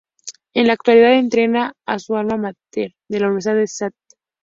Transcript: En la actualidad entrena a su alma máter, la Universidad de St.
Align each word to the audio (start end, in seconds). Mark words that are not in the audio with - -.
En 0.55 0.65
la 0.65 0.73
actualidad 0.73 1.13
entrena 1.13 1.73
a 1.85 1.99
su 1.99 2.15
alma 2.15 2.35
máter, 2.35 2.95
la 3.07 3.27
Universidad 3.27 3.53
de 3.55 3.65
St. 3.65 3.95